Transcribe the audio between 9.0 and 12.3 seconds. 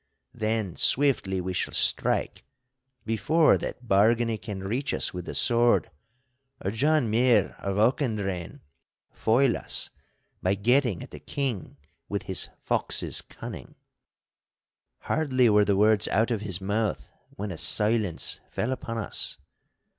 foil us by getting at the King with